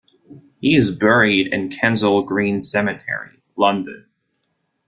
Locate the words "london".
3.55-4.07